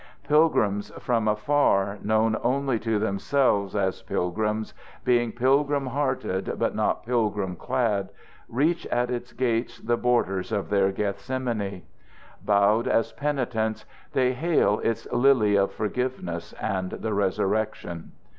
[0.27, 4.73] Pilgrims from afar, known only to themselves as pilgrims,
[5.05, 8.09] being pilgrim hearted but not pilgrim clad,
[8.49, 11.83] reach at its gates the borders of their Gethsemane.
[12.43, 18.13] Bowed as penitents, they hail its lily of forgiveness and the resurrection.